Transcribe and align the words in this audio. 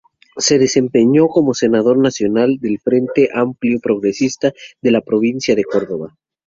Se 0.35 0.57
desempeñó 0.57 1.27
como 1.27 1.53
senador 1.53 1.99
nacional 1.99 2.57
del 2.59 2.79
Frente 2.79 3.29
Amplio 3.35 3.79
Progresista 3.79 4.51
por 4.81 4.91
la 4.91 5.01
Provincia 5.01 5.53
de 5.53 5.63
Córdoba. 5.63 6.17